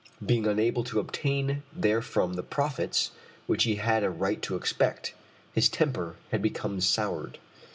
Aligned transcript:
Being 0.25 0.47
unable 0.47 0.83
to 0.85 0.99
obtain 0.99 1.61
therefrom 1.71 2.33
the 2.33 2.41
profits 2.41 3.11
which 3.45 3.65
he 3.65 3.75
had 3.75 4.03
a 4.03 4.09
right 4.09 4.41
to 4.41 4.55
expect, 4.55 5.13
his 5.53 5.69
temper 5.69 6.15
had 6.31 6.41
become 6.41 6.81
soured. 6.81 7.37